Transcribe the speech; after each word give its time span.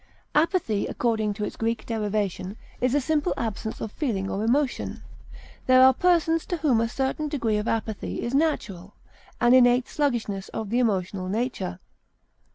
Apathy, 0.33 0.87
according 0.87 1.31
to 1.35 1.43
its 1.43 1.55
Greek 1.55 1.85
derivation, 1.85 2.57
is 2.79 2.95
a 2.95 2.99
simple 2.99 3.35
absence 3.37 3.79
of 3.79 3.91
feeling 3.91 4.31
or 4.31 4.43
emotion. 4.43 5.03
There 5.67 5.83
are 5.83 5.93
persons 5.93 6.43
to 6.47 6.57
whom 6.57 6.81
a 6.81 6.89
certain 6.89 7.27
degree 7.27 7.57
of 7.57 7.67
apathy 7.67 8.23
is 8.23 8.33
natural, 8.33 8.95
an 9.39 9.53
innate 9.53 9.87
sluggishness 9.87 10.49
of 10.49 10.71
the 10.71 10.79
emotional 10.79 11.29
nature. 11.29 11.77